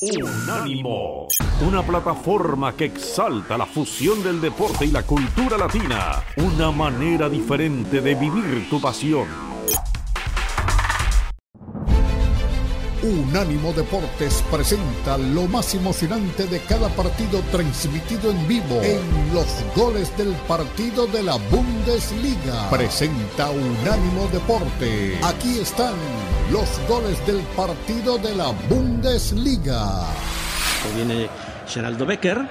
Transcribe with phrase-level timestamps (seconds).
[0.00, 1.26] Unánimo,
[1.60, 8.00] una plataforma que exalta la fusión del deporte y la cultura latina, una manera diferente
[8.00, 9.26] de vivir tu pasión.
[13.02, 20.16] Unánimo Deportes presenta lo más emocionante de cada partido transmitido en vivo en los goles
[20.16, 22.68] del partido de la Bundesliga.
[22.70, 25.18] Presenta Unánimo Deporte.
[25.24, 25.94] Aquí están
[26.50, 30.06] los goles del partido de la Bundesliga.
[30.94, 31.28] Viene
[31.66, 32.48] Geraldo Becker.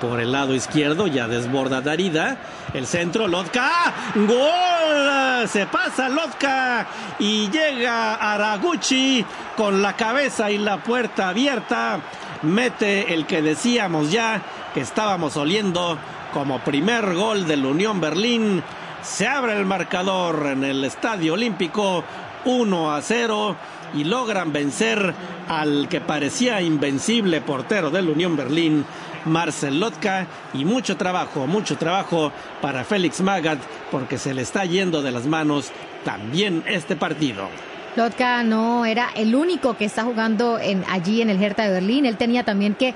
[0.00, 2.36] Por el lado izquierdo ya desborda Darida.
[2.72, 3.92] El centro, Lotka.
[4.14, 5.48] ¡Gol!
[5.48, 6.86] Se pasa Lotka.
[7.18, 9.24] Y llega Araguchi
[9.56, 12.00] con la cabeza y la puerta abierta.
[12.42, 14.40] Mete el que decíamos ya
[14.72, 15.98] que estábamos oliendo
[16.32, 18.62] como primer gol del Unión Berlín.
[19.02, 22.04] Se abre el marcador en el Estadio Olímpico.
[22.48, 23.56] 1 a 0
[23.94, 25.14] y logran vencer
[25.48, 28.86] al que parecía invencible portero del Unión Berlín,
[29.26, 35.02] Marcel Lotka, y mucho trabajo, mucho trabajo para Félix Magath porque se le está yendo
[35.02, 35.70] de las manos
[36.04, 37.48] también este partido.
[37.96, 40.58] Lotka no era el único que está jugando
[40.88, 42.94] allí en el Hertha de Berlín, él tenía también que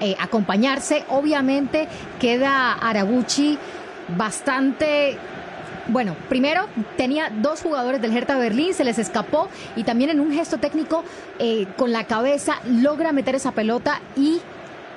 [0.00, 1.88] eh, acompañarse, obviamente
[2.20, 3.56] queda Araguchi
[4.08, 5.16] bastante
[5.88, 10.32] bueno, primero tenía dos jugadores del Hertha Berlín, se les escapó y también en un
[10.32, 11.04] gesto técnico
[11.38, 14.40] eh, con la cabeza logra meter esa pelota y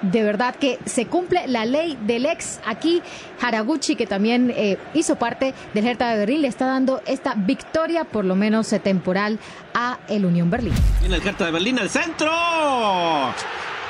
[0.02, 3.02] de verdad que se cumple la ley del ex aquí
[3.42, 8.04] Haraguchi que también eh, hizo parte del Hertha de Berlín le está dando esta victoria
[8.04, 9.40] por lo menos eh, temporal
[9.74, 10.74] a el Unión Berlín.
[11.04, 12.32] En el Hertha de Berlín al centro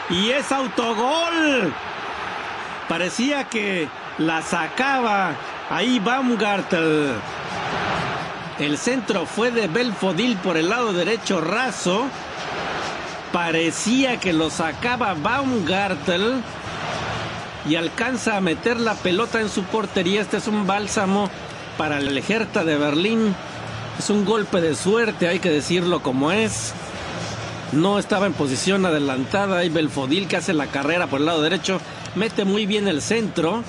[0.09, 1.73] y es autogol.
[2.87, 5.35] Parecía que la sacaba
[5.69, 7.13] ahí Baumgartel.
[8.59, 12.05] El centro fue de Belfodil por el lado derecho raso.
[13.31, 16.41] Parecía que lo sacaba Baumgartel
[17.67, 20.21] y alcanza a meter la pelota en su portería.
[20.21, 21.29] Este es un bálsamo
[21.77, 23.35] para el Hertha de Berlín.
[23.99, 26.73] Es un golpe de suerte, hay que decirlo como es.
[27.73, 29.65] No estaba en posición adelantada.
[29.65, 31.79] Y Belfodil que hace la carrera por el lado derecho.
[32.15, 33.63] Mete muy bien el centro.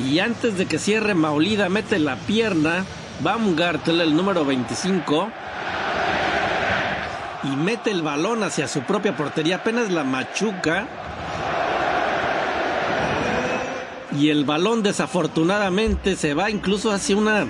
[0.00, 2.84] Y antes de que cierre Maulida, mete la pierna.
[3.20, 5.28] Baumgartel, el número 25.
[7.44, 9.56] Y mete el balón hacia su propia portería.
[9.56, 10.88] Apenas la machuca.
[14.18, 17.46] Y el balón desafortunadamente se va incluso hacia una,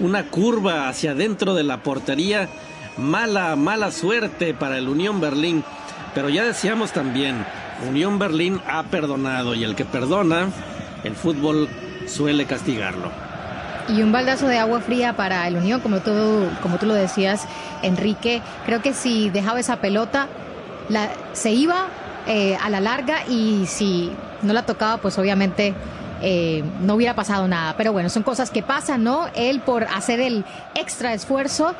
[0.00, 2.48] una curva hacia adentro de la portería.
[2.96, 5.64] Mala, mala suerte para el Unión Berlín.
[6.14, 7.44] Pero ya decíamos también,
[7.86, 10.48] Unión Berlín ha perdonado y el que perdona,
[11.04, 11.68] el fútbol
[12.08, 13.10] suele castigarlo.
[13.88, 16.12] Y un baldazo de agua fría para el Unión, como tú,
[16.62, 17.46] como tú lo decías,
[17.82, 18.42] Enrique.
[18.64, 20.26] Creo que si dejaba esa pelota,
[20.88, 21.86] la, se iba
[22.26, 24.10] eh, a la larga y si
[24.42, 25.72] no la tocaba, pues obviamente
[26.20, 27.76] eh, no hubiera pasado nada.
[27.76, 29.28] Pero bueno, son cosas que pasan, ¿no?
[29.36, 30.44] Él por hacer el
[30.74, 31.74] extra esfuerzo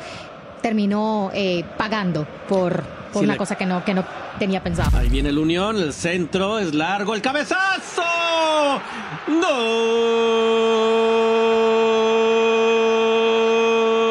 [0.63, 2.83] terminó eh, pagando por,
[3.13, 4.05] por Sí, una le- cosa que no, que no
[4.39, 4.97] tenía pensado.
[4.97, 8.03] Ahí viene el Unión, el centro es largo, el cabezazo.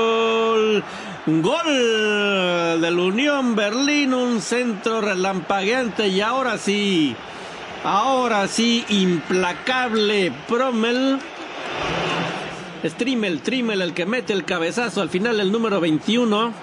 [0.05, 0.83] Gol.
[1.27, 7.15] Gol del Unión Berlín, un centro relampagueante y ahora sí,
[7.83, 11.19] ahora sí, implacable Promel.
[12.83, 16.53] Es Trimmel, Trimmel el que mete el cabezazo al final, el número 21.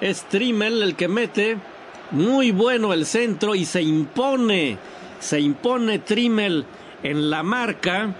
[0.00, 0.26] Es
[0.82, 1.58] el que mete.
[2.10, 4.78] Muy bueno el centro y se impone.
[5.20, 6.64] Se impone Trimmel
[7.02, 8.14] en la marca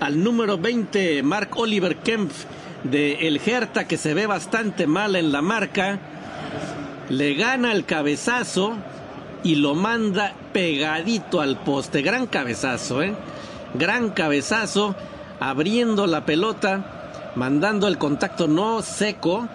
[0.00, 2.44] al número 20, Mark Oliver Kempf
[2.84, 5.98] de El Hertha, que se ve bastante mal en la marca.
[7.10, 8.74] Le gana el cabezazo
[9.42, 12.00] y lo manda pegadito al poste.
[12.00, 13.14] Gran cabezazo, ¿eh?
[13.74, 14.94] Gran cabezazo,
[15.38, 19.48] abriendo la pelota, mandando el contacto no seco,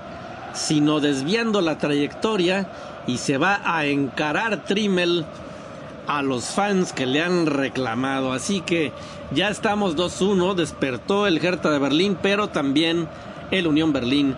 [0.54, 2.70] sino desviando la trayectoria
[3.08, 5.26] y se va a encarar Trimmel
[6.10, 8.34] a los fans que le han reclamado.
[8.34, 8.92] Así que
[9.32, 13.08] ya estamos 2-1, despertó el Hertha de Berlín, pero también
[13.52, 14.36] el Unión Berlín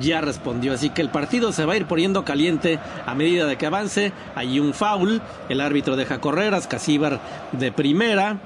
[0.00, 0.72] ya respondió.
[0.72, 4.12] Así que el partido se va a ir poniendo caliente a medida de que avance.
[4.34, 7.20] Hay un foul, el árbitro deja correr a Casíbar
[7.52, 8.38] de primera,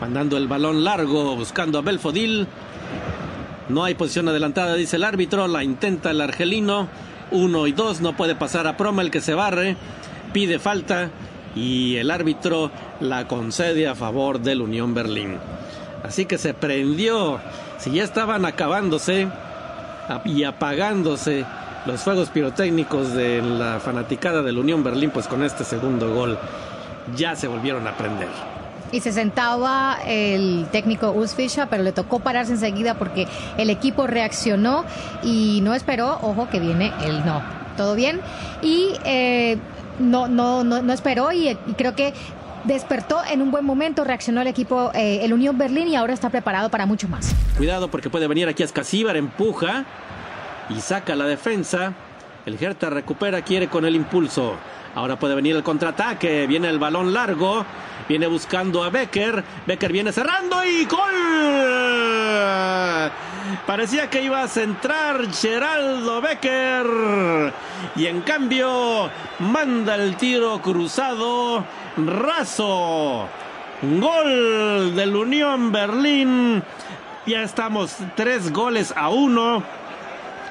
[0.00, 2.46] mandando el balón largo, buscando a Belfodil.
[3.68, 5.48] No hay posición adelantada, dice el árbitro.
[5.48, 6.88] La intenta el argelino.
[7.32, 8.00] Uno y dos.
[8.00, 9.76] No puede pasar a Proma el que se barre.
[10.32, 11.10] Pide falta.
[11.54, 12.70] Y el árbitro
[13.00, 15.38] la concede a favor del Unión Berlín.
[16.02, 17.40] Así que se prendió.
[17.78, 19.28] Si ya estaban acabándose
[20.24, 21.44] y apagándose
[21.86, 26.38] los fuegos pirotécnicos de la fanaticada del Unión Berlín, pues con este segundo gol
[27.16, 28.28] ya se volvieron a prender.
[28.92, 31.34] Y se sentaba el técnico Urs
[31.70, 33.26] pero le tocó pararse enseguida porque
[33.56, 34.84] el equipo reaccionó
[35.22, 37.42] y no esperó, ojo que viene el no.
[37.76, 38.20] ¿Todo bien?
[38.60, 39.56] Y eh,
[39.98, 42.14] no, no, no, no esperó y, creo que
[42.64, 46.30] despertó en un buen momento, reaccionó el equipo, eh, el Unión Berlín y ahora está
[46.30, 47.34] preparado para mucho más.
[47.56, 49.84] Cuidado porque puede venir aquí Escasíbar, empuja
[50.68, 51.92] y saca la defensa.
[52.46, 54.56] El Hertha recupera, quiere con el impulso.
[54.94, 56.46] Ahora puede venir el contraataque.
[56.46, 57.64] Viene el balón largo.
[58.08, 59.42] Viene buscando a Becker.
[59.66, 61.81] Becker viene cerrando y gol.
[63.66, 67.52] Parecía que iba a centrar Geraldo Becker.
[67.94, 71.64] Y en cambio manda el tiro cruzado.
[71.96, 73.28] Raso.
[73.82, 76.62] Gol del Unión Berlín.
[77.24, 79.62] Ya estamos tres goles a uno.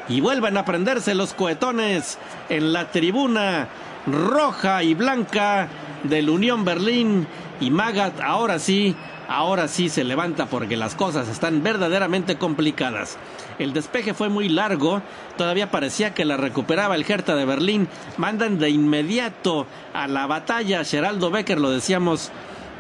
[0.07, 2.17] Y vuelven a prenderse los cohetones
[2.47, 3.67] en la tribuna
[4.07, 5.67] roja y blanca
[6.03, 7.27] del Unión Berlín.
[7.59, 8.95] Y Magat ahora sí,
[9.31, 13.18] ahora sí se levanta porque las cosas están verdaderamente complicadas.
[13.60, 15.01] El despeje fue muy largo,
[15.38, 17.88] todavía parecía que la recuperaba el Hertha de Berlín.
[18.18, 20.83] Mandan de inmediato a la batalla.
[20.83, 22.30] Geraldo Becker, lo decíamos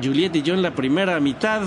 [0.03, 1.61] Juliet y yo en la primera mitad.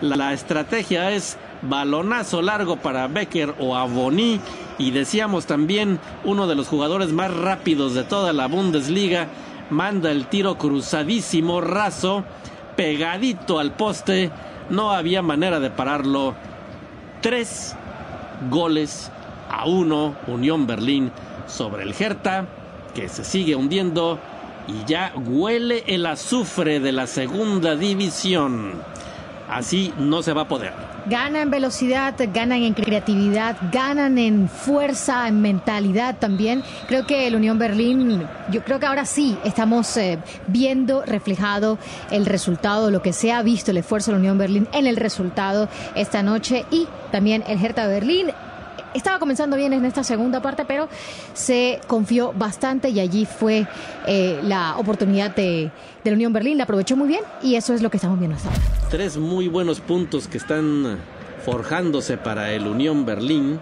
[0.00, 4.40] La, estrategia es balonazo largo para Becker o a Boni
[4.78, 9.26] y decíamos también uno de los jugadores más rápidos de toda la Bundesliga
[9.70, 12.24] manda el tiro cruzadísimo, raso,
[12.78, 14.30] pegadito al poste,
[14.70, 16.36] no había manera de pararlo.
[17.20, 17.74] Tres
[18.48, 19.10] goles
[19.50, 21.10] a uno, Unión Berlín
[21.48, 22.46] sobre el Hertha,
[22.94, 24.20] que se sigue hundiendo
[24.68, 28.74] y ya huele el azufre de la segunda división.
[29.48, 30.72] Así no se va a poder.
[31.06, 36.62] Ganan en velocidad, ganan en creatividad, ganan en fuerza, en mentalidad también.
[36.86, 40.18] Creo que el Unión Berlín, yo creo que ahora sí estamos eh,
[40.48, 41.78] viendo reflejado
[42.10, 44.96] el resultado, lo que se ha visto el esfuerzo de la Unión Berlín en el
[44.96, 48.32] resultado esta noche y también el Hertha Berlín
[48.94, 50.88] estaba comenzando bien en esta segunda parte, pero
[51.34, 53.66] se confió bastante y allí fue
[54.06, 55.70] eh, la oportunidad de,
[56.04, 56.58] de, Unión Berlín.
[56.58, 58.62] La aprovechó muy bien y eso es lo que estamos viendo hasta ahora.
[58.90, 60.98] Tres muy buenos puntos que están
[61.44, 63.60] forjándose para el Unión Berlín.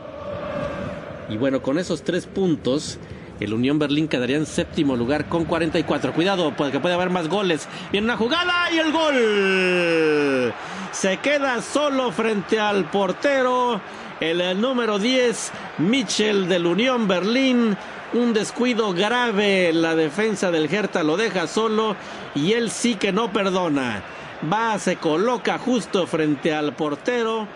[1.29, 2.99] Y bueno, con esos tres puntos,
[3.41, 6.13] el Unión Berlín quedaría en séptimo lugar con 44.
[6.13, 7.69] Cuidado, porque puede haber más goles.
[7.93, 10.55] Viene una jugada y el gol.
[10.93, 13.81] Se queda solo frente al portero
[14.21, 17.77] el número 10, Mitchell del Unión Berlín.
[18.13, 21.97] Un descuido grave la defensa del Hertha lo deja solo
[22.35, 24.03] y él sí que no perdona.
[24.51, 27.47] Va, se coloca justo frente al portero,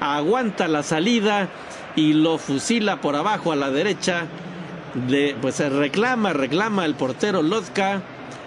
[0.00, 1.48] aguanta la salida
[1.96, 4.26] y lo fusila por abajo a la derecha.
[5.08, 8.02] De, pues se reclama, reclama el portero Lotka.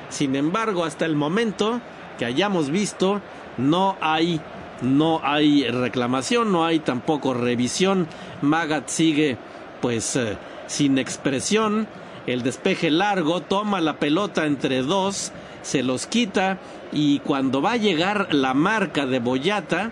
[0.10, 1.82] Sin embargo, hasta el momento
[2.18, 3.22] que hayamos visto,
[3.58, 4.40] no hay
[4.82, 8.08] no hay reclamación, no hay tampoco revisión.
[8.42, 9.38] Magat sigue
[9.82, 10.38] pues eh,
[10.68, 11.88] sin expresión.
[12.26, 15.32] El despeje largo toma la pelota entre dos,
[15.62, 16.58] se los quita
[16.92, 19.92] y cuando va a llegar la marca de Boyata,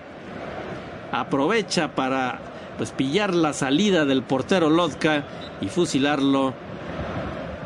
[1.11, 2.39] aprovecha para
[2.77, 5.23] pues pillar la salida del portero Lotka
[5.61, 6.53] y fusilarlo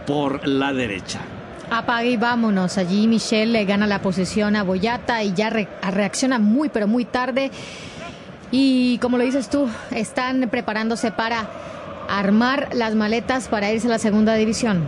[0.06, 1.22] por la derecha.
[1.72, 2.78] Apague y vámonos.
[2.78, 7.52] Allí Michelle le gana la posesión a Boyata y ya reacciona muy, pero muy tarde.
[8.52, 11.48] Y como lo dices tú, están preparándose para
[12.10, 14.88] armar las maletas para irse a la segunda división.